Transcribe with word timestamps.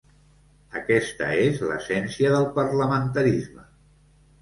Aquesta 0.79 1.27
és 1.43 1.63
l’essència 1.69 2.35
del 2.39 2.51
parlamentarisme. 2.59 3.73